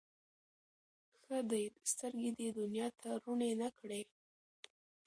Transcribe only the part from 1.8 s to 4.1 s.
سترګي دي دنیا ته روڼي نه کړې